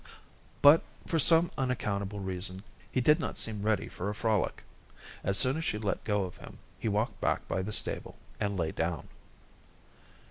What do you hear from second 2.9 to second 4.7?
he did not seem ready for a frolic.